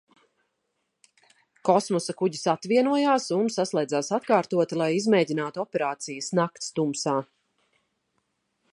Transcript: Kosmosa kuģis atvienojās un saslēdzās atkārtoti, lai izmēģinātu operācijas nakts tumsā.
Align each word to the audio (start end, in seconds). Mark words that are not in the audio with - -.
Kosmosa 1.69 2.15
kuģis 2.21 2.47
atvienojās 2.55 3.29
un 3.37 3.53
saslēdzās 3.57 4.11
atkārtoti, 4.19 4.81
lai 4.83 4.91
izmēģinātu 5.01 5.65
operācijas 5.69 6.35
nakts 6.41 6.77
tumsā. 6.81 7.19